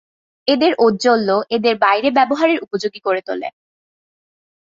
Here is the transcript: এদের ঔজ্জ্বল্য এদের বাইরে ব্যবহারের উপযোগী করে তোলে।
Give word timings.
এদের 0.47 0.71
ঔজ্জ্বল্য 0.79 1.29
এদের 1.49 1.75
বাইরে 1.77 2.09
ব্যবহারের 2.11 2.59
উপযোগী 2.61 2.99
করে 2.99 3.21
তোলে। 3.21 3.49